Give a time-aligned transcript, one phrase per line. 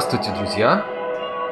[0.00, 0.86] Здравствуйте, друзья!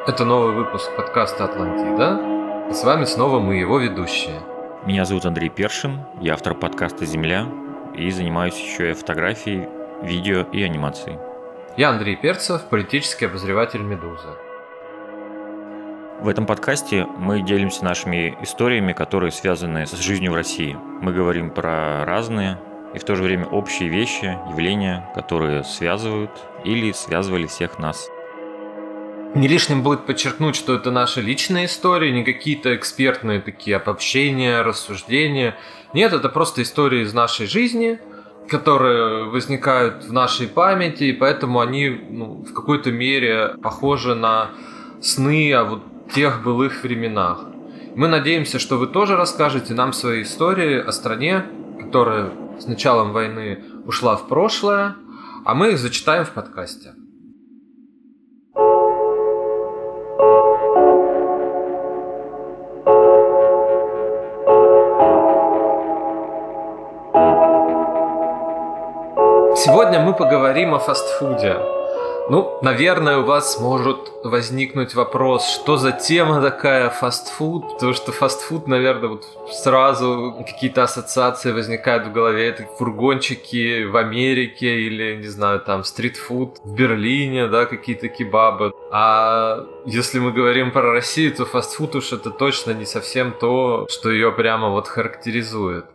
[0.07, 2.71] Это новый выпуск подкаста «Атлантида».
[2.71, 4.41] И с вами снова мы, его ведущие.
[4.87, 7.47] Меня зовут Андрей Першин, я автор подкаста «Земля»
[7.95, 9.69] и занимаюсь еще и фотографией,
[10.01, 11.19] видео и анимацией.
[11.77, 14.29] Я Андрей Перцев, политический обозреватель «Медузы».
[16.23, 20.75] В этом подкасте мы делимся нашими историями, которые связаны с жизнью в России.
[21.03, 22.59] Мы говорим про разные
[22.95, 26.31] и в то же время общие вещи, явления, которые связывают
[26.65, 28.09] или связывали всех нас.
[29.35, 35.57] Не лишним будет подчеркнуть, что это наши личные истории, не какие-то экспертные такие обобщения, рассуждения.
[35.93, 38.01] Нет, это просто истории из нашей жизни,
[38.49, 44.51] которые возникают в нашей памяти, и поэтому они ну, в какой-то мере похожи на
[45.03, 45.83] сны о вот
[46.15, 47.45] тех былых временах.
[47.95, 51.45] Мы надеемся, что вы тоже расскажете нам свои истории о стране,
[51.79, 54.97] которая с началом войны ушла в прошлое,
[55.45, 56.95] а мы их зачитаем в подкасте.
[69.99, 71.57] Сегодня мы поговорим о фастфуде.
[72.31, 78.69] Ну, наверное, у вас может возникнуть вопрос, что за тема такая фастфуд, потому что фастфуд,
[78.69, 85.59] наверное, вот сразу какие-то ассоциации возникают в голове, это фургончики в Америке или, не знаю,
[85.59, 88.73] там стритфуд в Берлине, да, какие-то кебабы.
[88.93, 94.13] А если мы говорим про Россию, то фастфуд уж это точно не совсем то, что
[94.13, 95.87] ее прямо вот характеризует.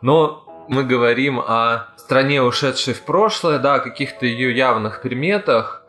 [0.00, 5.82] Но мы говорим о стране, ушедшей в прошлое, да, о каких-то ее явных приметах.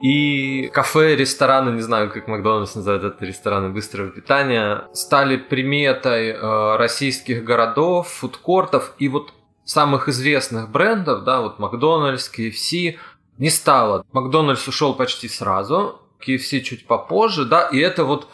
[0.00, 6.76] И кафе, рестораны, не знаю, как Макдональдс называют это, рестораны быстрого питания, стали приметой э,
[6.76, 9.32] российских городов, фудкортов и вот
[9.64, 12.96] самых известных брендов, да, вот Макдональдс, KFC,
[13.38, 14.04] не стало.
[14.12, 18.26] Макдональдс ушел почти сразу, KFC чуть попозже, да, и это вот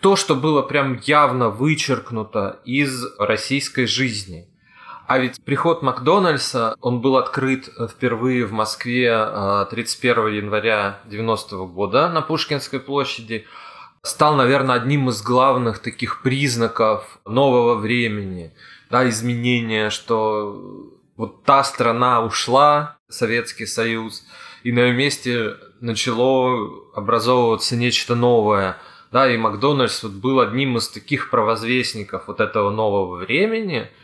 [0.00, 4.48] то, что было прям явно вычеркнуто из российской жизни.
[5.06, 9.10] А ведь приход Макдональдса, он был открыт э, впервые в Москве
[9.70, 13.46] 31 э, января 90 -го года на Пушкинской площади,
[14.02, 18.52] стал, наверное, одним из главных таких признаков нового времени,
[18.90, 24.24] да, изменения, что вот та страна ушла, Советский Союз,
[24.62, 28.76] и на ее месте начало образовываться нечто новое.
[29.10, 33.90] Да, и Макдональдс вот был одним из таких провозвестников вот этого нового времени–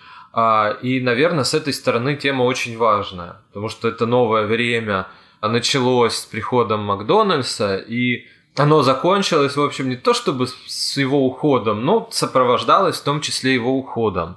[0.82, 5.06] и, наверное, с этой стороны тема очень важная, потому что это новое время
[5.42, 8.26] началось с приходом Макдональдса, и
[8.56, 13.54] оно закончилось, в общем, не то чтобы с его уходом, но сопровождалось в том числе
[13.54, 14.36] его уходом.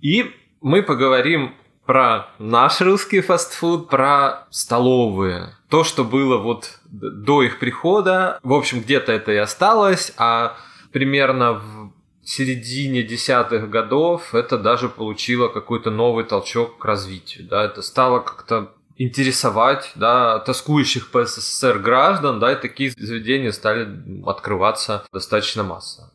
[0.00, 1.54] И мы поговорим
[1.86, 5.56] про наш русский фастфуд, про столовые.
[5.68, 10.56] То, что было вот до их прихода, в общем, где-то это и осталось, а
[10.92, 11.81] примерно в
[12.24, 17.46] середине десятых годов это даже получило какой-то новый толчок к развитию.
[17.48, 17.64] Да?
[17.64, 23.88] Это стало как-то интересовать да, тоскующих по СССР граждан, да, и такие заведения стали
[24.26, 26.10] открываться достаточно массово.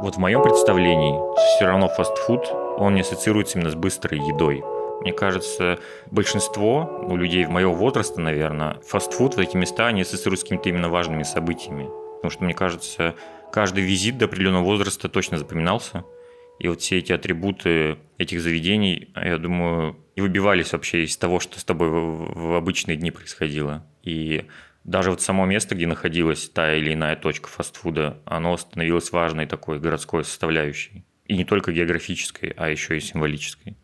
[0.00, 1.16] Вот в моем представлении
[1.56, 2.40] все равно фастфуд,
[2.76, 4.62] он не ассоциируется именно с быстрой едой.
[5.02, 5.80] Мне кажется,
[6.12, 10.68] большинство у людей в моего возраста, наверное, фастфуд в эти места не ассоциируются с какими-то
[10.68, 11.88] именно важными событиями.
[12.16, 13.16] Потому что, мне кажется,
[13.50, 16.04] каждый визит до определенного возраста точно запоминался.
[16.60, 21.58] И вот все эти атрибуты этих заведений, я думаю, и выбивались вообще из того, что
[21.58, 23.84] с тобой в обычные дни происходило.
[24.04, 24.44] И
[24.84, 29.80] даже вот само место, где находилась та или иная точка фастфуда, оно становилось важной такой
[29.80, 31.04] городской составляющей.
[31.26, 33.76] И не только географической, а еще и символической.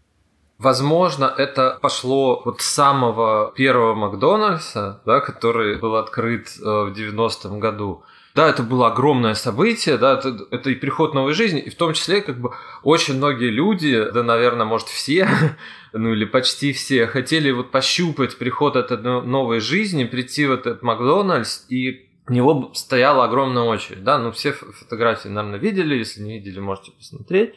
[0.59, 7.61] Возможно, это пошло вот с самого первого Макдональдса, да, который был открыт э, в 90-м
[7.61, 8.03] году.
[8.35, 11.93] Да, это было огромное событие, да, это, это и приход новой жизни, и в том
[11.93, 15.29] числе как бы очень многие люди, да, наверное, может все,
[15.93, 21.67] ну или почти все, хотели вот пощупать приход этой новой жизни, прийти в этот Макдональдс,
[21.69, 26.59] и у него стояла огромная очередь, да, ну все фотографии, наверное, видели, если не видели,
[26.59, 27.55] можете посмотреть.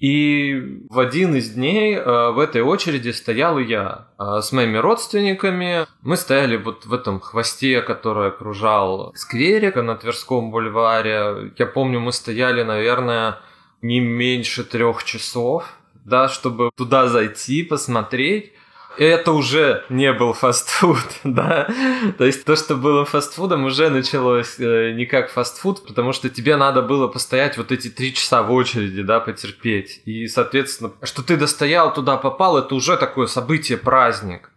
[0.00, 5.86] И в один из дней э, в этой очереди стоял я э, с моими родственниками.
[6.00, 11.52] Мы стояли вот в этом хвосте, который окружал скверик на Тверском бульваре.
[11.58, 13.40] Я помню, мы стояли, наверное,
[13.82, 15.64] не меньше трех часов,
[16.06, 18.54] да, чтобы туда зайти, посмотреть.
[18.96, 21.68] Это уже не был фастфуд, да.
[22.18, 26.56] То есть то, что было фастфудом, уже началось э, не как фастфуд, потому что тебе
[26.56, 30.02] надо было постоять вот эти три часа в очереди, да, потерпеть.
[30.04, 34.50] И, соответственно, что ты достоял, туда попал, это уже такое событие, праздник.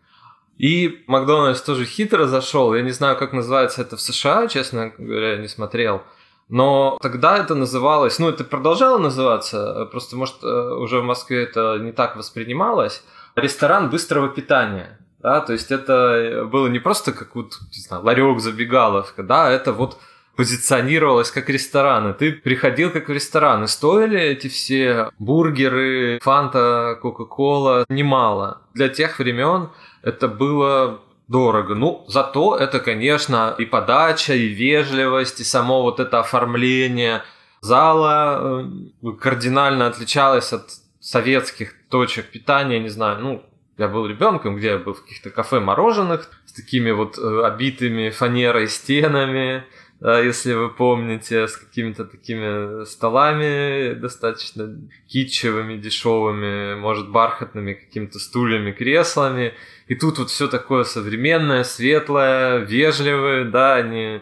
[0.58, 2.76] И Макдональдс тоже хитро зашел.
[2.76, 6.04] Я не знаю, как называется это в США, честно говоря, не смотрел.
[6.50, 11.80] Но тогда это называлось, ну, это продолжало называться, просто, может, э, уже в Москве это
[11.80, 13.04] не так воспринималось
[13.36, 15.00] ресторан быстрого питания.
[15.20, 19.72] Да, то есть это было не просто как вот, не знаю, ларек, забегаловка, да, это
[19.72, 19.98] вот
[20.36, 27.86] позиционировалось как ресторан, ты приходил как в ресторан, и стоили эти все бургеры, фанта, кока-кола
[27.88, 28.64] немало.
[28.74, 29.70] Для тех времен
[30.02, 31.76] это было дорого.
[31.76, 37.24] Ну, зато это, конечно, и подача, и вежливость, и само вот это оформление
[37.62, 38.66] зала
[39.02, 40.66] э, кардинально отличалось от
[41.00, 43.46] советских точек питания, не знаю, ну,
[43.78, 48.10] я был ребенком, где я был в каких-то кафе мороженых с такими вот э, обитыми
[48.10, 49.64] фанерой стенами,
[50.00, 54.76] да, если вы помните, с какими-то такими столами достаточно
[55.08, 59.54] китчевыми, дешевыми, может, бархатными какими-то стульями, креслами.
[59.88, 64.22] И тут вот все такое современное, светлое, вежливое, да, они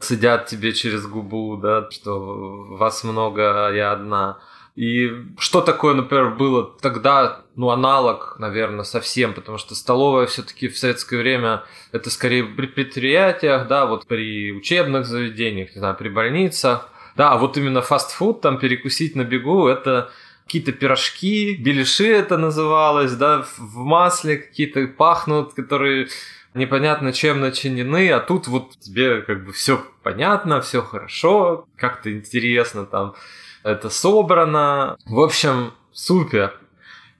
[0.00, 4.40] сидят тебе через губу, да, что вас много, а я одна.
[4.74, 10.78] И что такое, например, было тогда, ну, аналог, наверное, совсем, потому что столовая все-таки в
[10.78, 16.88] советское время это скорее при предприятиях, да, вот при учебных заведениях, не знаю, при больницах.
[17.16, 20.10] Да, а вот именно фастфуд, там перекусить на бегу, это
[20.46, 26.08] какие-то пирожки, беляши это называлось, да, в масле какие-то пахнут, которые
[26.54, 32.86] непонятно чем начинены, а тут вот тебе как бы все понятно, все хорошо, как-то интересно
[32.86, 33.14] там
[33.62, 34.96] это собрано.
[35.06, 36.58] В общем, супер.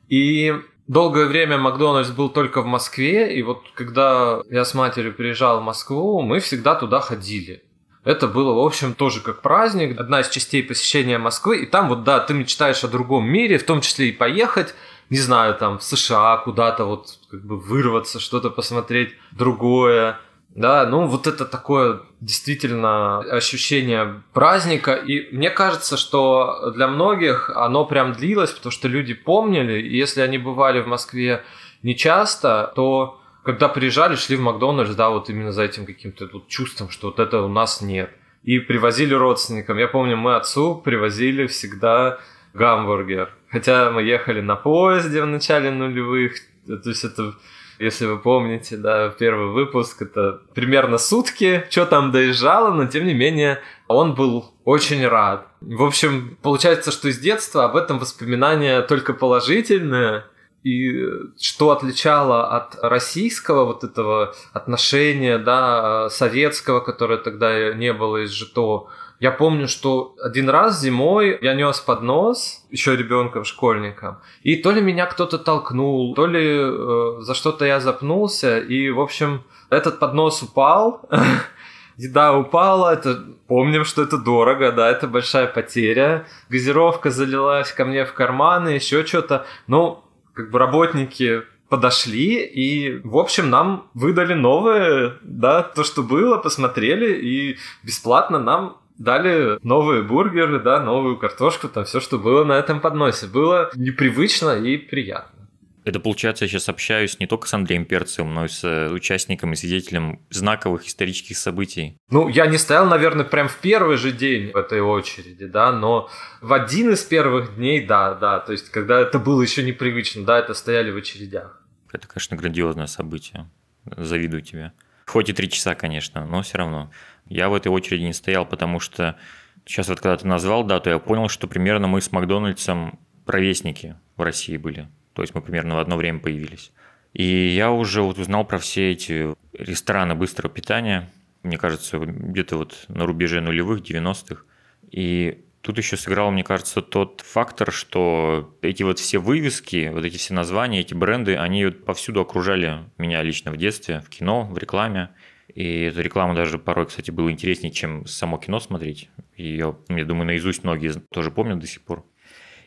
[0.08, 0.54] И
[0.86, 5.64] долгое время Макдональдс был только в Москве, и вот когда я с матерью приезжал в
[5.64, 7.62] Москву, мы всегда туда ходили.
[8.04, 11.62] Это было, в общем, тоже как праздник, одна из частей посещения Москвы.
[11.62, 14.74] И там вот, да, ты мечтаешь о другом мире, в том числе и поехать,
[15.08, 20.18] не знаю, там в США куда-то вот как бы вырваться, что-то посмотреть другое.
[20.54, 24.92] Да, ну вот это такое действительно ощущение праздника.
[24.94, 30.20] И мне кажется, что для многих оно прям длилось, потому что люди помнили, и если
[30.20, 31.42] они бывали в Москве
[31.82, 36.48] не часто, то когда приезжали, шли в Макдональдс, да, вот именно за этим каким-то вот
[36.48, 38.10] чувством, что вот это у нас нет.
[38.42, 39.78] И привозили родственникам.
[39.78, 42.18] Я помню, мы отцу привозили всегда
[42.54, 43.30] гамбургер.
[43.50, 46.34] Хотя мы ехали на поезде в начале нулевых,
[46.66, 47.34] то есть это
[47.82, 53.14] если вы помните, да, первый выпуск, это примерно сутки, что там доезжало, но тем не
[53.14, 55.48] менее он был очень рад.
[55.60, 60.24] В общем, получается, что из детства об этом воспоминания только положительные,
[60.62, 61.08] и
[61.40, 68.88] что отличало от российского вот этого отношения, да, советского, которое тогда не было из ЖТО,
[69.22, 74.80] я помню, что один раз зимой я нес поднос еще ребенком, школьником, и то ли
[74.80, 80.42] меня кто-то толкнул, то ли э, за что-то я запнулся, и, в общем, этот поднос
[80.42, 81.08] упал,
[81.96, 86.26] еда упала, это помним, что это дорого, да, это большая потеря.
[86.48, 89.46] Газировка залилась ко мне в карманы, еще что-то.
[89.68, 90.02] Ну,
[90.34, 97.14] как бы работники подошли и, в общем, нам выдали новое, да, то, что было, посмотрели
[97.14, 102.80] и бесплатно нам дали новые бургеры, да, новую картошку, там все, что было на этом
[102.80, 103.26] подносе.
[103.26, 105.42] Было непривычно и приятно.
[105.84, 109.52] Это получается, я сейчас общаюсь не только с Андреем Перцевым, но и с э, участником
[109.52, 111.96] и свидетелем знаковых исторических событий.
[112.08, 116.08] Ну, я не стоял, наверное, прям в первый же день в этой очереди, да, но
[116.40, 120.38] в один из первых дней, да, да, то есть когда это было еще непривычно, да,
[120.38, 121.60] это стояли в очередях.
[121.92, 123.50] Это, конечно, грандиозное событие.
[123.84, 124.72] Завидую тебе.
[125.06, 126.90] Хоть и три часа, конечно, но все равно.
[127.26, 129.16] Я в этой очереди не стоял, потому что
[129.64, 134.22] сейчас вот когда ты назвал дату, я понял, что примерно мы с Макдональдсом ровесники в
[134.22, 134.88] России были.
[135.14, 136.72] То есть мы примерно в одно время появились.
[137.12, 141.10] И я уже вот узнал про все эти рестораны быстрого питания,
[141.42, 144.44] мне кажется, где-то вот на рубеже нулевых, 90-х.
[144.90, 150.16] И тут еще сыграл, мне кажется, тот фактор, что эти вот все вывески, вот эти
[150.18, 154.58] все названия, эти бренды, они вот повсюду окружали меня лично в детстве, в кино, в
[154.58, 155.10] рекламе.
[155.54, 159.08] И эту рекламу даже порой, кстати, было интереснее, чем само кино смотреть.
[159.36, 162.04] Ее, я думаю, наизусть многие тоже помнят до сих пор.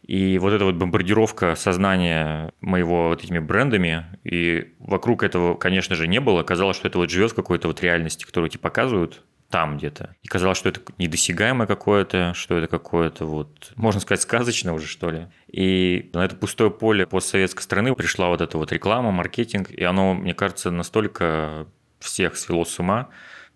[0.04, 6.08] И вот эта вот бомбардировка сознания моего вот этими брендами, и вокруг этого, конечно же,
[6.08, 6.44] не было.
[6.44, 10.16] Казалось, что это вот живет в какой-то вот реальности, которую тебе показывают там где-то.
[10.22, 15.10] И казалось, что это недосягаемое какое-то, что это какое-то вот, можно сказать, сказочное уже, что
[15.10, 15.28] ли.
[15.48, 20.14] И на это пустое поле постсоветской страны пришла вот эта вот реклама, маркетинг, и оно,
[20.14, 21.68] мне кажется, настолько
[22.00, 23.10] всех свело с ума,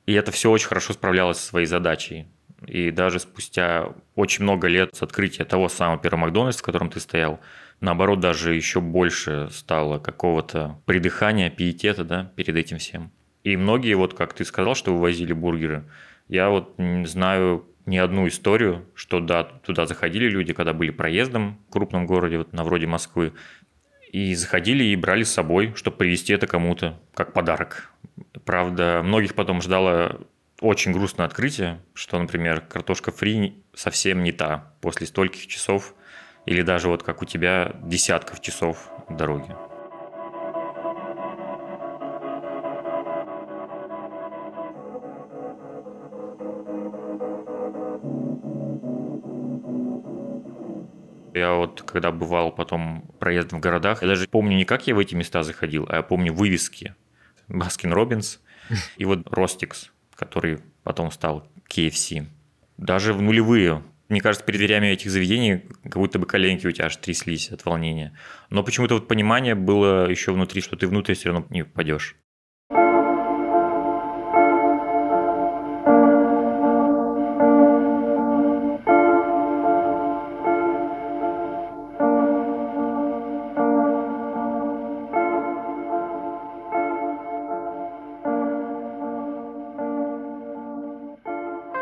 [0.06, 2.28] и это все очень хорошо справлялось со своей задачей.
[2.66, 7.00] И даже спустя очень много лет с открытия того самого первого Макдональдса, в котором ты
[7.00, 7.40] стоял,
[7.80, 13.12] наоборот, даже еще больше стало какого-то придыхания, пиетета да, перед этим всем.
[13.44, 15.86] И многие, вот как ты сказал, что вывозили бургеры,
[16.28, 21.72] я вот знаю не одну историю, что да, туда заходили люди, когда были проездом в
[21.72, 23.34] крупном городе, вот на вроде Москвы,
[24.12, 27.92] и заходили и брали с собой, чтобы привезти это кому-то как подарок.
[28.46, 30.22] Правда, многих потом ждало
[30.62, 35.96] очень грустное открытие, что, например, картошка фри совсем не та после стольких часов
[36.46, 39.56] или даже вот как у тебя десятков часов дороги.
[51.40, 55.00] Я вот когда бывал потом проездом в городах, я даже помню не как я в
[55.00, 56.96] эти места заходил, а я помню вывески.
[57.48, 58.42] Baskin Robbins
[58.98, 62.26] и вот Ростикс, который потом стал KFC.
[62.78, 66.86] Даже в нулевые мне кажется, перед дверями этих заведений как будто бы коленки у тебя
[66.86, 68.18] аж тряслись от волнения.
[68.50, 72.16] Но почему-то вот понимание было еще внутри, что ты внутрь все равно не попадешь.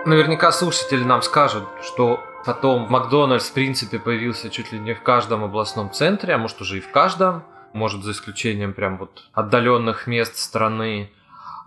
[0.08, 5.44] Наверняка слушатели нам скажут, что потом Макдональдс, в принципе, появился чуть ли не в каждом
[5.44, 10.38] областном центре, а может уже и в каждом, может за исключением прям вот отдаленных мест
[10.38, 11.12] страны.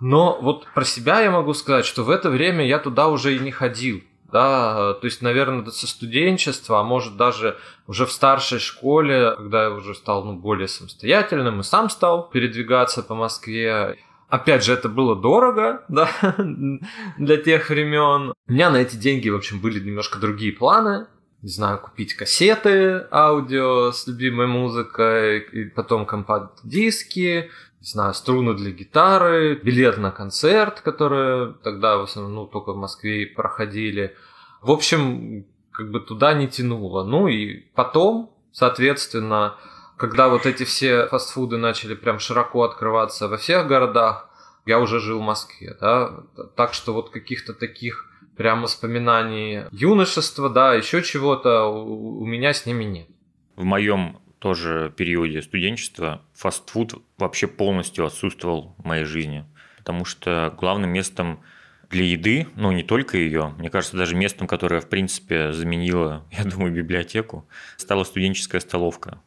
[0.01, 3.39] Но вот про себя я могу сказать, что в это время я туда уже и
[3.39, 4.01] не ходил.
[4.33, 9.71] Да, то есть, наверное, со студенчества, а может даже уже в старшей школе, когда я
[9.71, 13.99] уже стал ну, более самостоятельным и сам стал передвигаться по Москве,
[14.31, 16.09] Опять же, это было дорого, да,
[17.19, 18.33] для тех времен.
[18.47, 21.07] У меня на эти деньги, в общем, были немножко другие планы.
[21.43, 28.71] Не знаю, купить кассеты аудио с любимой музыкой, и потом компакт-диски, не знаю, струны для
[28.71, 34.15] гитары, билет на концерт, которые тогда в основном ну, только в Москве проходили.
[34.61, 37.05] В общем, как бы туда не тянуло.
[37.05, 39.57] Ну и потом, соответственно,
[40.01, 44.31] когда вот эти все фастфуды начали прям широко открываться во всех городах,
[44.65, 46.23] я уже жил в Москве, да,
[46.57, 52.85] так что вот каких-то таких прям воспоминаний юношества, да, еще чего-то у, меня с ними
[52.85, 53.09] нет.
[53.57, 59.45] В моем тоже периоде студенчества фастфуд вообще полностью отсутствовал в моей жизни,
[59.77, 61.43] потому что главным местом
[61.91, 66.45] для еды, ну не только ее, мне кажется, даже местом, которое в принципе заменило, я
[66.45, 69.21] думаю, библиотеку, стала студенческая столовка.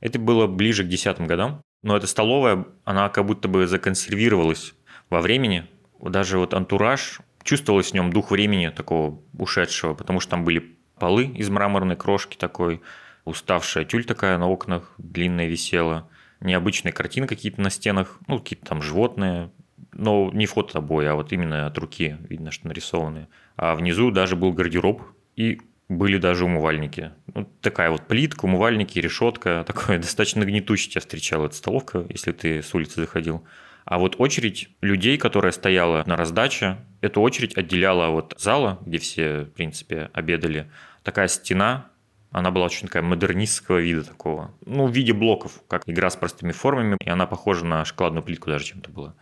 [0.00, 4.74] Это было ближе к десятым годам, но эта столовая, она как будто бы законсервировалась
[5.10, 5.66] во времени.
[6.00, 11.26] Даже вот антураж, чувствовалось в нем дух времени такого ушедшего, потому что там были полы
[11.26, 12.80] из мраморной крошки такой,
[13.24, 16.08] уставшая тюль такая на окнах, длинная висела,
[16.40, 19.50] необычные картины какие-то на стенах, ну, какие-то там животные,
[19.92, 23.28] но не фото а вот именно от руки видно, что нарисованные.
[23.56, 25.02] А внизу даже был гардероб,
[25.36, 27.12] и были даже умывальники.
[27.34, 29.64] Ну, такая вот плитка, умывальники, решетка.
[29.66, 33.44] Такое достаточно гнетуще тебя встречала эта столовка, если ты с улицы заходил.
[33.84, 39.44] А вот очередь людей, которая стояла на раздаче, эту очередь отделяла от зала, где все,
[39.44, 40.70] в принципе, обедали.
[41.02, 41.86] Такая стена,
[42.30, 44.52] она была очень такая модернистского вида такого.
[44.66, 48.50] Ну, в виде блоков, как игра с простыми формами, и она похожа на шоколадную плитку
[48.50, 49.14] даже чем-то была.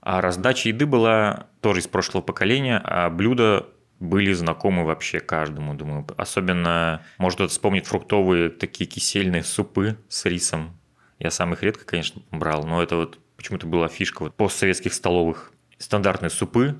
[0.00, 3.66] А раздача еды была тоже из прошлого поколения, а блюда
[4.00, 6.06] были знакомы вообще каждому, думаю.
[6.16, 10.78] Особенно, может, кто-то вспомнит фруктовые такие кисельные супы с рисом.
[11.18, 15.52] Я сам их редко, конечно, брал, но это вот почему-то была фишка вот постсоветских столовых.
[15.76, 16.76] Стандартные супы,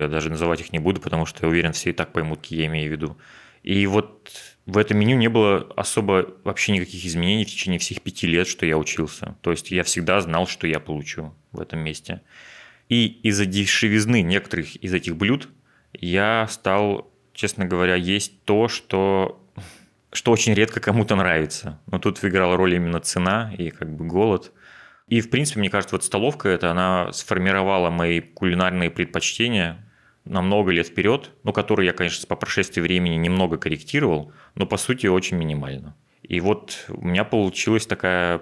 [0.00, 2.60] я даже называть их не буду, потому что я уверен, все и так поймут, какие
[2.60, 3.16] я имею в виду.
[3.62, 4.30] И вот
[4.66, 8.66] в этом меню не было особо вообще никаких изменений в течение всех пяти лет, что
[8.66, 9.36] я учился.
[9.42, 12.20] То есть я всегда знал, что я получу в этом месте.
[12.88, 15.48] И из-за дешевизны некоторых из этих блюд
[15.94, 19.40] я стал, честно говоря, есть то, что
[20.14, 21.80] что очень редко кому-то нравится.
[21.90, 24.52] Но тут играла роль именно цена и как бы голод.
[25.08, 29.84] И, в принципе, мне кажется, вот столовка это она сформировала мои кулинарные предпочтения
[30.24, 34.76] на много лет вперед, ну, которые я, конечно, по прошествии времени немного корректировал, но, по
[34.76, 35.96] сути, очень минимально.
[36.22, 38.40] И вот у меня получилась такая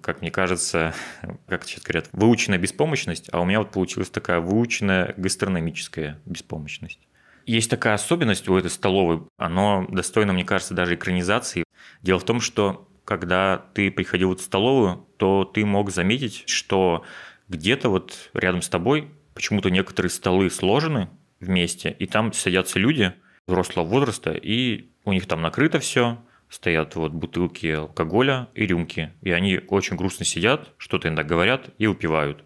[0.00, 0.94] как мне кажется,
[1.48, 7.00] как сейчас говорят, выученная беспомощность, а у меня вот получилась такая выученная гастрономическая беспомощность.
[7.46, 11.64] Есть такая особенность у этой столовой, оно достойно, мне кажется, даже экранизации.
[12.02, 17.04] Дело в том, что когда ты приходил в столовую, то ты мог заметить, что
[17.48, 23.12] где-то вот рядом с тобой почему-то некоторые столы сложены вместе, и там садятся люди
[23.46, 29.30] взрослого возраста, и у них там накрыто все, стоят вот бутылки алкоголя и рюмки, и
[29.30, 32.44] они очень грустно сидят, что-то иногда говорят и выпивают,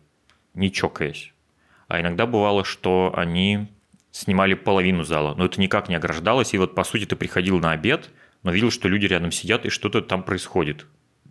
[0.55, 1.33] не чокаясь.
[1.89, 3.69] А иногда бывало, что они
[4.13, 7.73] снимали половину зала, но это никак не ограждалось, и вот по сути ты приходил на
[7.73, 8.11] обед,
[8.43, 10.87] но видел, что люди рядом сидят и что-то там происходит.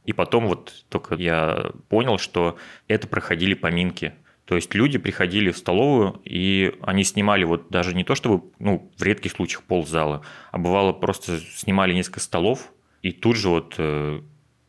[0.06, 2.58] И потом вот только я понял, что
[2.88, 4.14] это проходили поминки.
[4.50, 8.92] То есть люди приходили в столовую, и они снимали вот даже не то, чтобы, ну,
[8.98, 14.22] в редких случаях ползала, а бывало просто снимали несколько столов, и тут же вот э,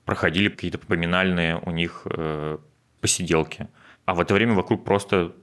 [0.05, 2.59] проходили какие-то поминальные у них э,
[3.01, 3.69] посиделки.
[4.05, 5.35] А в это время вокруг просто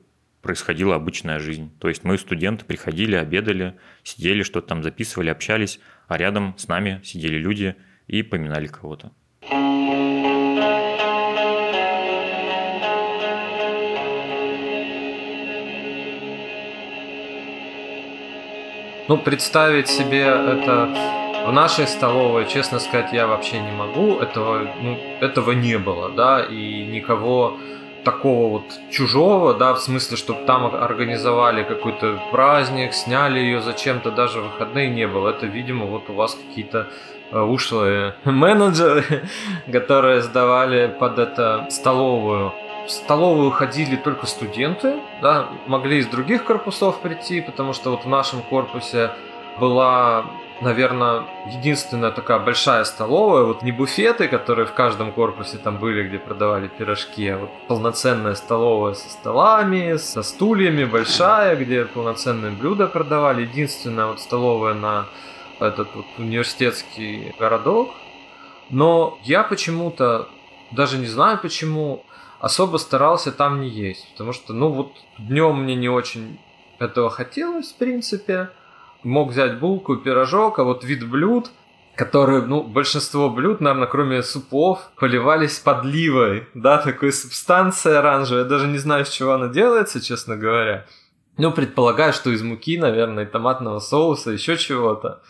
[0.44, 1.72] происходила обычная жизнь.
[1.80, 7.02] То есть мы, студенты, приходили, обедали, сидели, что-то там записывали, общались, а рядом с нами
[7.04, 7.76] сидели люди
[8.06, 9.12] и поминали кого-то.
[19.08, 20.90] Ну, представить себе это
[21.48, 24.20] в нашей столовой, честно сказать, я вообще не могу.
[24.20, 27.58] Этого, ну, этого не было, да, и никого
[28.04, 34.42] такого вот чужого, да, в смысле, чтобы там организовали какой-то праздник, сняли ее зачем-то, даже
[34.42, 35.30] выходные не было.
[35.30, 36.88] Это, видимо, вот у вас какие-то
[37.32, 39.04] э, ушлые менеджеры,
[39.72, 42.52] которые сдавали под это столовую.
[42.88, 48.08] В столовую ходили только студенты, да, могли из других корпусов прийти, потому что вот в
[48.08, 49.12] нашем корпусе
[49.60, 50.26] была,
[50.62, 56.18] наверное, единственная такая большая столовая, вот не буфеты, которые в каждом корпусе там были, где
[56.18, 63.42] продавали пирожки, а вот полноценная столовая со столами, со стульями, большая, где полноценные блюда продавали,
[63.42, 65.08] единственная вот столовая на
[65.60, 67.90] этот вот университетский городок.
[68.70, 70.30] Но я почему-то,
[70.72, 72.06] даже не знаю почему,
[72.40, 76.40] особо старался там не есть, потому что, ну вот, днем мне не очень
[76.80, 78.50] этого хотелось, в принципе.
[79.04, 81.50] Мог взять булку, пирожок, а вот вид блюд,
[81.96, 88.44] которые, ну, большинство блюд, наверное, кроме супов, поливались подливой, да, такой субстанцией оранжевой.
[88.44, 90.86] Я даже не знаю, из чего она делается, честно говоря.
[91.38, 95.22] Ну, предполагаю, что из муки, наверное, и томатного соуса, еще чего-то.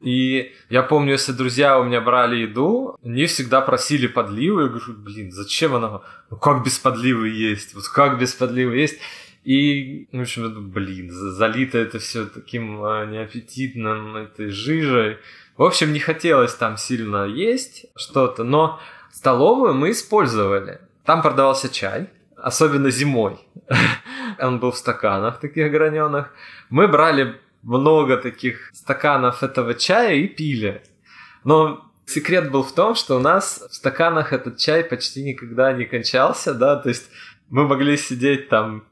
[0.00, 4.62] И я помню, если друзья у меня брали еду, они всегда просили подливы.
[4.62, 6.02] Я говорю, блин, зачем она?
[6.30, 7.74] Ну как без подливы есть?
[7.74, 8.98] Вот как без подливы есть?
[9.44, 15.18] И, в общем, блин, залито это все таким а, неаппетитным этой жижей.
[15.56, 18.78] В общем, не хотелось там сильно есть что-то, но
[19.10, 20.80] столовую мы использовали.
[21.04, 23.38] Там продавался чай, особенно зимой.
[24.38, 26.30] Он был в стаканах таких граненых.
[26.68, 30.82] Мы брали много таких стаканов этого чая и пили.
[31.44, 35.84] Но секрет был в том, что у нас в стаканах этот чай почти никогда не
[35.84, 37.10] кончался, да, то есть
[37.48, 38.84] мы могли сидеть там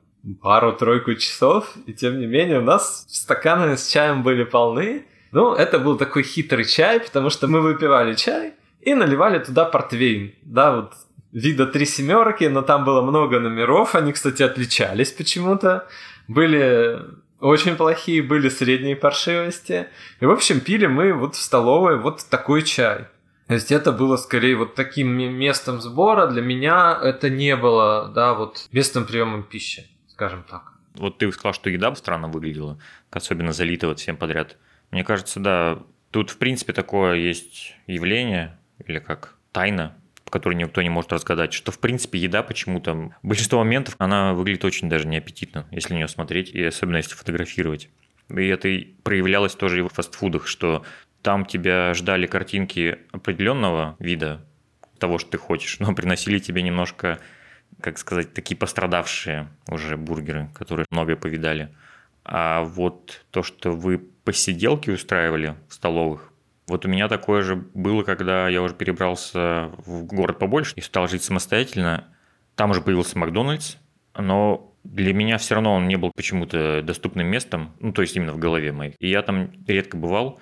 [0.42, 5.07] пару-тройку часов, и тем не менее у нас стаканы с чаем были полны.
[5.33, 10.35] Ну, это был такой хитрый чай, потому что мы выпивали чай и наливали туда портвейн,
[10.42, 10.92] да, вот
[11.33, 15.87] вида три семерки, но там было много номеров, они, кстати, отличались почему-то.
[16.29, 17.00] Были
[17.40, 19.88] очень плохие были средние паршивости.
[20.20, 23.07] И, в общем, пили мы вот в столовой вот такой чай.
[23.46, 26.27] То есть это было скорее вот таким местом сбора.
[26.27, 30.72] Для меня это не было, да, вот местом приема пищи, скажем так.
[30.94, 32.79] Вот ты сказал, что еда странно выглядела,
[33.11, 34.57] особенно залита вот всем подряд.
[34.90, 35.79] Мне кажется, да,
[36.11, 39.96] тут в принципе такое есть явление, или как тайна,
[40.31, 43.12] который никто не может разгадать, что, в принципе, еда почему-то...
[43.23, 47.89] Большинство моментов, она выглядит очень даже неаппетитно, если на нее смотреть, и особенно если фотографировать.
[48.29, 48.69] И это
[49.03, 50.85] проявлялось тоже и в фастфудах, что
[51.23, 54.45] там тебя ждали картинки определенного вида
[54.99, 57.21] того, что ты хочешь, но приносили тебе немножко,
[57.81, 61.75] как сказать, такие пострадавшие уже бургеры, которые многое повидали.
[62.25, 66.33] А вот то, что вы посиделки устраивали в столовых,
[66.66, 71.09] вот у меня такое же было, когда я уже перебрался в город побольше и стал
[71.09, 72.05] жить самостоятельно.
[72.57, 73.76] Там уже появился Макдональдс,
[74.16, 78.33] но для меня все равно он не был почему-то доступным местом, ну, то есть именно
[78.33, 78.94] в голове моей.
[78.98, 80.40] И я там редко бывал.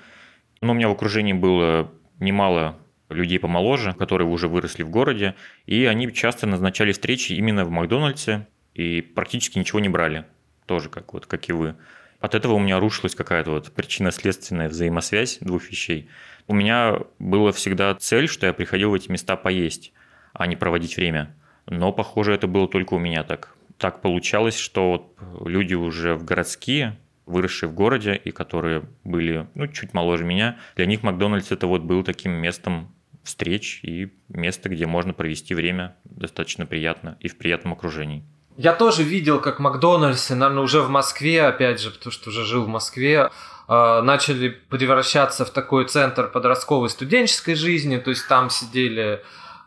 [0.61, 2.79] Но у меня в окружении было немало
[3.11, 5.35] людей помоложе, которые уже выросли в городе,
[5.67, 10.25] и они часто назначали встречи именно в Макдональдсе и практически ничего не брали.
[10.67, 11.77] Тоже как вот, как и вы.
[12.25, 16.09] От этого у меня рушилась какая-то вот причинно-следственная взаимосвязь двух вещей.
[16.47, 19.93] У меня была всегда цель, что я приходил в эти места поесть.
[20.33, 21.37] а не проводить время.
[21.67, 23.55] Но, похоже, это было только у меня так.
[23.77, 29.67] Так получалось, что вот люди уже в городские, выросшие в городе и которые были ну,
[29.67, 32.91] чуть моложе меня, для них Макдональдс это вот был таким местом
[33.23, 38.25] встреч и место, где можно провести время достаточно приятно и в приятном окружении.
[38.57, 42.65] Я тоже видел, как Макдональдс, наверное, уже в Москве, опять же, потому что уже жил
[42.65, 43.31] в Москве,
[43.67, 49.23] а, начали превращаться в такой центр подростковой студенческой жизни, то есть там сидели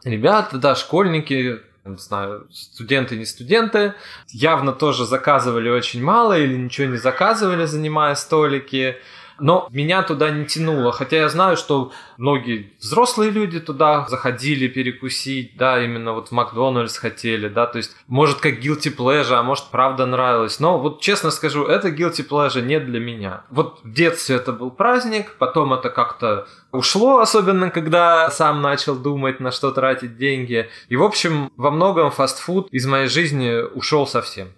[0.06, 3.94] ребята, да, школьники, не знаю, студенты, не студенты,
[4.30, 8.98] явно тоже заказывали очень мало или ничего не заказывали, занимая столики,
[9.40, 15.58] но меня туда не тянуло, хотя я знаю, что многие взрослые люди туда заходили перекусить,
[15.58, 19.66] да, именно вот в Макдональдс хотели, да, то есть, может, как guilty pleasure, а может,
[19.72, 23.44] правда нравилось, но вот честно скажу, это guilty pleasure не для меня.
[23.50, 29.40] Вот в детстве это был праздник, потом это как-то ушло, особенно когда сам начал думать,
[29.40, 30.70] на что тратить деньги.
[30.90, 34.50] И, в общем, во многом фастфуд из моей жизни ушел совсем.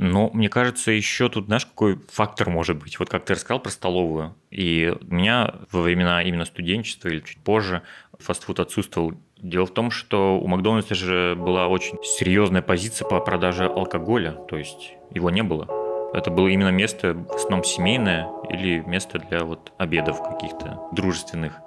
[0.00, 2.98] Но мне кажется, еще тут, знаешь, какой фактор может быть?
[2.98, 4.34] Вот как ты рассказал про столовую.
[4.50, 7.82] И у меня во времена именно студенчества или чуть позже
[8.18, 9.12] фастфуд отсутствовал.
[9.36, 14.56] Дело в том, что у Макдональдса же была очень серьезная позиция по продаже алкоголя, то
[14.56, 15.68] есть его не было.
[16.14, 21.60] Это было именно место в основном семейное или место для вот обедов каких-то дружественных.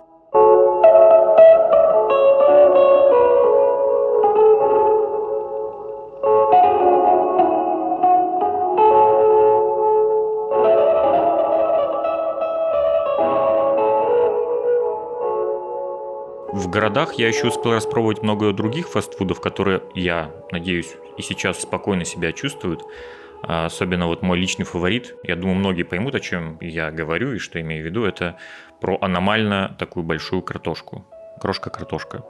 [16.74, 22.32] Городах я еще успел распробовать много других фастфудов, которые, я надеюсь, и сейчас спокойно себя
[22.32, 22.84] чувствуют.
[23.44, 27.40] А особенно вот мой личный фаворит, я думаю, многие поймут, о чем я говорю и
[27.40, 28.38] что имею в виду, это
[28.82, 31.06] про аномально такую большую картошку.
[31.40, 32.24] Крошка-картошка.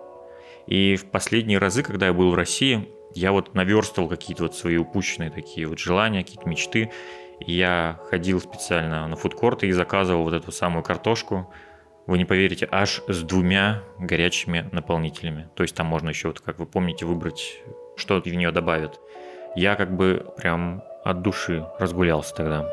[0.68, 4.78] И в последние разы, когда я был в России, я вот наверстывал какие-то вот свои
[4.78, 6.92] упущенные такие вот желания, какие-то мечты.
[7.40, 11.54] Я ходил специально на фудкорты и заказывал вот эту самую картошку,
[12.06, 15.50] вы не поверите, аж с двумя горячими наполнителями.
[15.56, 17.60] То есть там можно еще, вот, как вы помните, выбрать,
[17.96, 19.00] что в нее добавят.
[19.56, 22.68] Я как бы прям от души разгулялся тогда.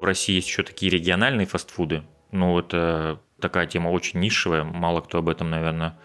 [0.00, 2.02] В России есть еще такие региональные фастфуды.
[2.30, 5.98] Ну, это такая тема очень нишевая, мало кто об этом, наверное,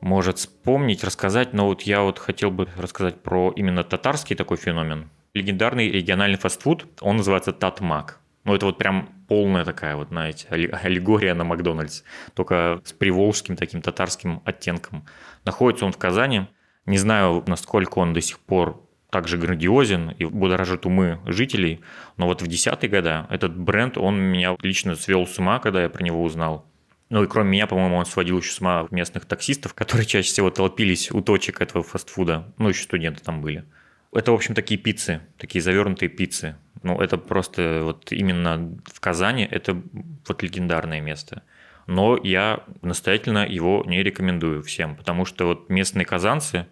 [0.00, 5.10] может вспомнить, рассказать, но вот я вот хотел бы рассказать про именно татарский такой феномен.
[5.34, 8.20] Легендарный региональный фастфуд, он называется Татмак.
[8.44, 10.48] Ну, это вот прям полная такая вот, знаете,
[10.82, 15.04] аллегория на Макдональдс, только с приволжским таким татарским оттенком.
[15.44, 16.46] Находится он в Казани.
[16.86, 21.80] Не знаю, насколько он до сих пор также грандиозен и будоражит умы жителей,
[22.16, 25.88] но вот в десятые годы этот бренд, он меня лично свел с ума, когда я
[25.88, 26.64] про него узнал.
[27.10, 31.10] Ну и кроме меня, по-моему, он сводил еще с местных таксистов, которые чаще всего толпились
[31.10, 32.52] у точек этого фастфуда.
[32.58, 33.64] Ну, еще студенты там были.
[34.12, 36.56] Это, в общем, такие пиццы, такие завернутые пиццы.
[36.82, 39.80] Ну, это просто вот именно в Казани это
[40.26, 41.42] вот легендарное место.
[41.86, 46.66] Но я настоятельно его не рекомендую всем, потому что вот местные казанцы,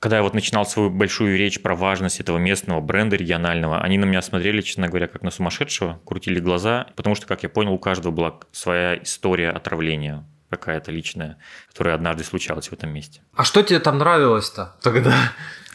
[0.00, 4.06] когда я вот начинал свою большую речь про важность этого местного бренда регионального, они на
[4.06, 7.78] меня смотрели, честно говоря, как на сумасшедшего, крутили глаза, потому что, как я понял, у
[7.78, 11.36] каждого была своя история отравления какая-то личная,
[11.68, 13.20] которая однажды случалась в этом месте.
[13.34, 15.14] А что тебе там нравилось-то тогда?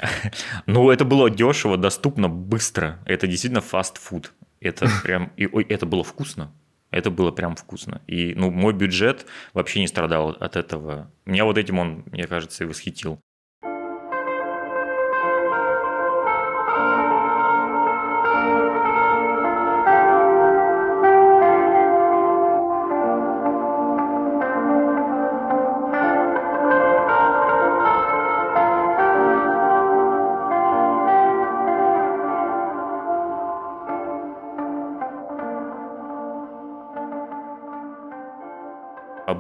[0.66, 3.00] Ну, это было дешево, доступно, быстро.
[3.06, 4.34] Это действительно фастфуд.
[4.60, 6.52] Это прям, и, ой, это было вкусно.
[6.92, 8.02] Это было прям вкусно.
[8.06, 11.10] И ну, мой бюджет вообще не страдал от этого.
[11.26, 13.22] Меня вот этим он, мне кажется, и восхитил.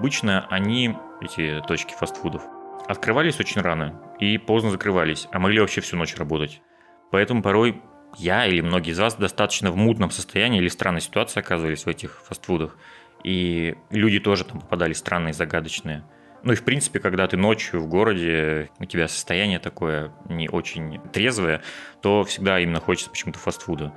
[0.05, 2.43] Обычно они, эти точки фастфудов,
[2.87, 6.61] открывались очень рано и поздно закрывались, а могли вообще всю ночь работать.
[7.09, 7.81] Поэтому порой
[8.15, 12.21] я или многие из вас достаточно в мутном состоянии или странной ситуации оказывались в этих
[12.21, 12.77] фастфудах.
[13.23, 16.05] И люди тоже там попадались странные, загадочные.
[16.43, 21.01] Ну и в принципе, когда ты ночью в городе, у тебя состояние такое не очень
[21.13, 21.63] трезвое,
[22.03, 23.91] то всегда именно хочется почему-то фастфуда.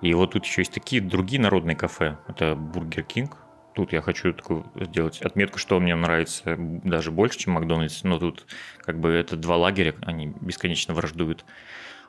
[0.00, 2.18] И вот тут еще есть такие другие народные кафе.
[2.26, 3.36] Это Burger King,
[3.74, 8.44] Тут я хочу такую сделать отметку, что мне нравится даже больше, чем Макдональдс, но тут
[8.80, 11.44] как бы это два лагеря, они бесконечно враждуют.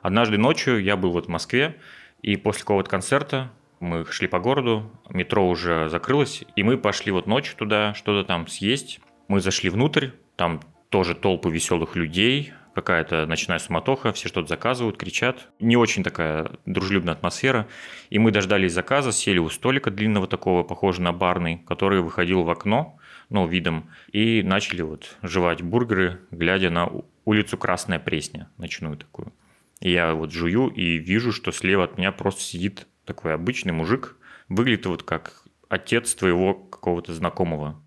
[0.02, 1.76] Однажды ночью я был вот в Москве,
[2.20, 3.50] и после какого-то концерта
[3.80, 8.46] мы шли по городу, метро уже закрылось, и мы пошли вот ночью туда что-то там
[8.46, 9.00] съесть.
[9.28, 15.48] Мы зашли внутрь, там тоже толпы веселых людей, какая-то ночная суматоха, все что-то заказывают, кричат.
[15.60, 17.66] Не очень такая дружелюбная атмосфера.
[18.10, 22.50] И мы дождались заказа, сели у столика длинного такого, похожего на барный, который выходил в
[22.50, 22.98] окно,
[23.30, 26.90] ну, видом, и начали вот жевать бургеры, глядя на
[27.24, 29.32] улицу Красная Пресня, ночную такую.
[29.80, 34.16] И я вот жую и вижу, что слева от меня просто сидит такой обычный мужик,
[34.48, 37.82] выглядит вот как отец твоего какого-то знакомого.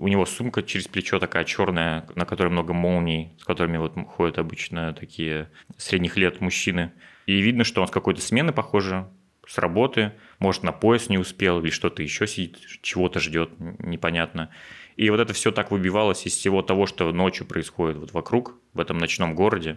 [0.00, 4.38] У него сумка через плечо такая черная, на которой много молний, с которыми вот ходят
[4.38, 6.92] обычно такие средних лет мужчины.
[7.26, 9.06] И видно, что он с какой-то смены, похоже,
[9.46, 14.48] с работы, может, на пояс не успел или что-то еще сидит, чего-то ждет, непонятно.
[14.96, 18.80] И вот это все так выбивалось из всего того, что ночью происходит вот вокруг, в
[18.80, 19.76] этом ночном городе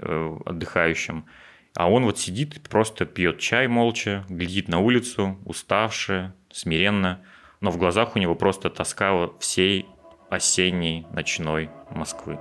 [0.00, 1.26] э, отдыхающем.
[1.76, 7.22] А он вот сидит, просто пьет чай молча, глядит на улицу, уставший, смиренно,
[7.60, 9.86] но в глазах у него просто тоска всей
[10.30, 12.38] осенней ночной Москвы.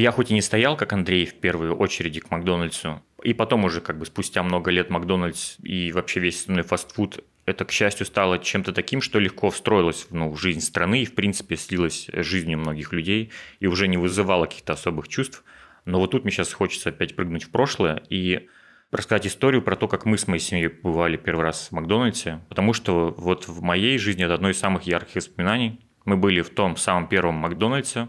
[0.00, 3.82] Я хоть и не стоял, как Андрей, в первую очереди к Макдональдсу, и потом уже
[3.82, 8.38] как бы спустя много лет Макдональдс и вообще весь остальной фастфуд это, к счастью, стало
[8.38, 12.92] чем-то таким, что легко встроилось ну, в жизнь страны и, в принципе, слилось жизнью многих
[12.92, 15.42] людей и уже не вызывало каких-то особых чувств.
[15.84, 18.48] Но вот тут мне сейчас хочется опять прыгнуть в прошлое и
[18.90, 22.72] рассказать историю про то, как мы с моей семьей бывали первый раз в Макдональдсе, потому
[22.72, 25.80] что вот в моей жизни это одно из самых ярких воспоминаний.
[26.04, 28.08] Мы были в том самом первом Макдональдсе,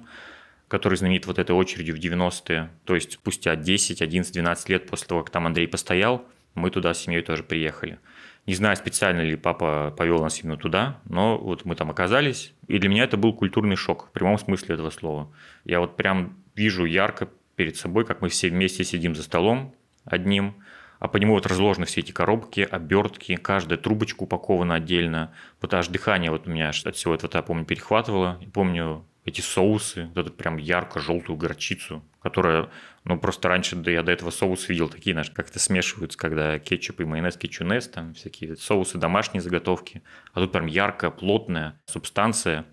[0.67, 5.07] который знаменит вот этой очередью в 90-е, то есть спустя 10, 11, 12 лет после
[5.07, 7.99] того, как там Андрей постоял, мы туда с семьей тоже приехали.
[8.47, 12.79] Не знаю, специально ли папа повел нас именно туда, но вот мы там оказались, и
[12.79, 15.31] для меня это был культурный шок, в прямом смысле этого слова.
[15.63, 19.75] Я вот прям вижу ярко перед собой, как мы все вместе сидим за столом
[20.05, 20.55] одним,
[21.01, 25.33] а по нему вот разложены все эти коробки, обертки, каждая трубочка упакована отдельно.
[25.59, 28.37] Вот аж дыхание вот у меня от всего этого, я помню, перехватывало.
[28.39, 32.69] И помню эти соусы, вот эту прям ярко-желтую горчицу, которая,
[33.03, 37.01] ну, просто раньше да, я до этого соус видел такие, знаешь, как-то смешиваются, когда кетчуп
[37.01, 40.01] и майонез, кетчунес, там всякие соусы, домашние заготовки.
[40.33, 42.65] А тут прям яркая, плотная субстанция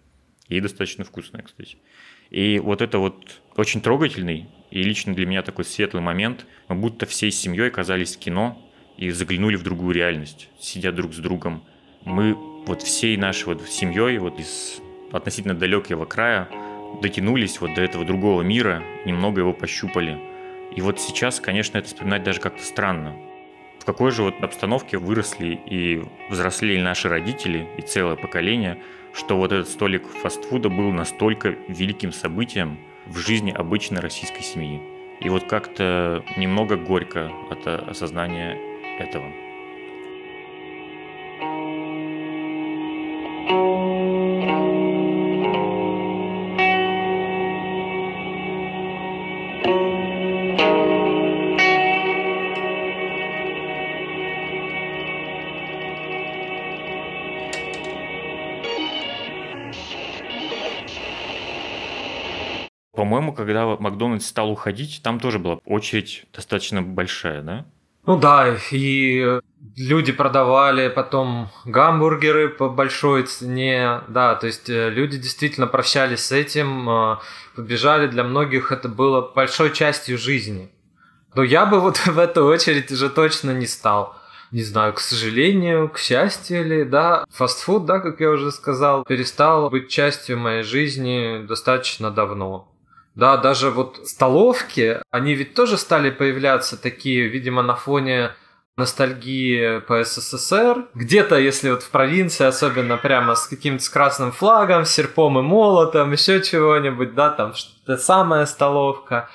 [0.48, 1.78] и достаточно вкусная, кстати.
[2.30, 6.46] И вот это вот очень трогательный и лично для меня такой светлый момент.
[6.68, 11.18] Мы будто всей семьей оказались в кино и заглянули в другую реальность, сидя друг с
[11.18, 11.64] другом.
[12.04, 14.80] Мы вот всей нашей вот семьей вот из
[15.12, 16.48] относительно далекого края
[17.02, 20.18] дотянулись вот до этого другого мира, немного его пощупали.
[20.74, 23.16] И вот сейчас, конечно, это вспоминать даже как-то странно.
[23.78, 28.78] В какой же вот обстановке выросли и взрослели наши родители и целое поколение,
[29.14, 34.80] что вот этот столик фастфуда был настолько великим событием в жизни обычной российской семьи.
[35.20, 38.56] И вот как-то немного горько от осознания
[39.00, 39.47] этого.
[63.08, 67.64] По-моему, когда Макдональдс стал уходить, там тоже была очередь достаточно большая, да?
[68.04, 69.40] Ну да, и
[69.78, 76.32] люди продавали потом гамбургеры по большой цене, да, то есть э, люди действительно прощались с
[76.32, 77.16] этим, э,
[77.56, 80.70] побежали, для многих это было большой частью жизни.
[81.34, 84.16] Но я бы вот в эту очередь уже точно не стал.
[84.52, 87.24] Не знаю, к сожалению, к счастью ли, да.
[87.30, 92.68] Фастфуд, да, как я уже сказал, перестал быть частью моей жизни достаточно давно.
[93.18, 98.30] Да, даже вот столовки, они ведь тоже стали появляться такие, видимо, на фоне
[98.76, 100.86] ностальгии по СССР.
[100.94, 105.42] Где-то, если вот в провинции, особенно прямо с каким-то с красным флагом, с серпом и
[105.42, 109.28] молотом, еще чего-нибудь, да, там что-то самая столовка.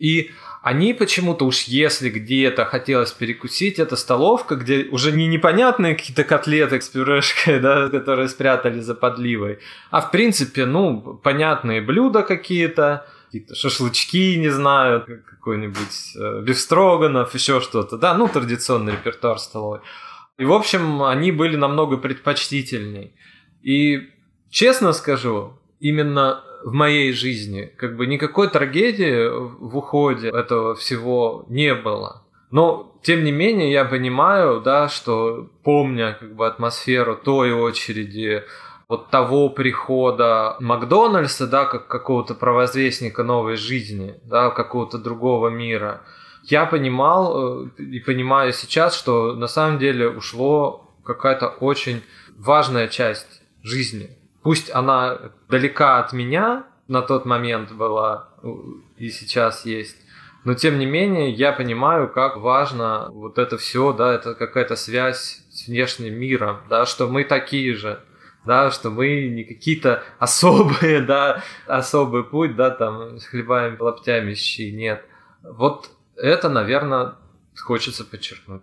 [0.00, 0.32] И
[0.64, 6.80] они почему-то уж если где-то хотелось перекусить, это столовка, где уже не непонятные какие-то котлеты
[6.80, 9.60] с пюрешкой, да, которые спрятали за подливой,
[9.92, 17.60] а в принципе, ну, понятные блюда какие-то, какие-то шашлычки, не знаю, какой-нибудь э, бифстроганов, еще
[17.60, 19.80] что-то, да, ну, традиционный репертуар столовой.
[20.38, 23.12] И, в общем, они были намного предпочтительней.
[23.62, 24.08] И,
[24.50, 27.70] честно скажу, именно в моей жизни.
[27.76, 32.22] Как бы никакой трагедии в уходе этого всего не было.
[32.50, 38.44] Но, тем не менее, я понимаю, да, что помня как бы атмосферу той очереди,
[38.88, 46.02] вот того прихода Макдональдса, да, как какого-то провозвестника новой жизни, да, какого-то другого мира,
[46.44, 52.02] я понимал э, и понимаю сейчас, что на самом деле ушло какая-то очень
[52.38, 54.16] важная часть жизни.
[54.42, 55.18] Пусть она
[55.50, 58.28] далека от меня на тот момент была
[58.96, 59.96] и сейчас есть,
[60.44, 65.42] но тем не менее я понимаю, как важно вот это все, да, это какая-то связь
[65.50, 68.00] с внешним миром, да, что мы такие же,
[68.44, 74.70] да, что мы не какие-то особые, да, особый путь, да, там, с хлебами, лаптями щи,
[74.70, 75.04] нет.
[75.42, 77.14] Вот это, наверное,
[77.56, 78.62] хочется подчеркнуть.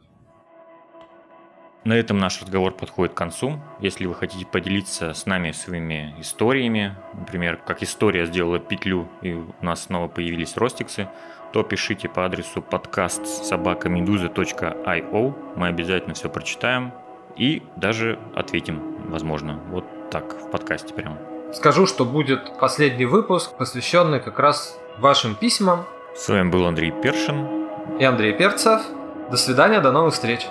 [1.86, 3.62] На этом наш разговор подходит к концу.
[3.80, 9.54] Если вы хотите поделиться с нами своими историями, например, как история сделала петлю и у
[9.62, 11.08] нас снова появились ростиксы,
[11.54, 15.54] то пишите по адресу подкаст собакамедуза.io.
[15.56, 16.92] Мы обязательно все прочитаем
[17.36, 21.18] и даже ответим, возможно, вот так в подкасте прямо.
[21.54, 25.86] Скажу, что будет последний выпуск, посвященный как раз вашим письмам.
[26.16, 27.68] С вами был Андрей Першин
[28.00, 28.82] и Андрей Перцев.
[29.30, 30.48] До свидания, до новых встреч.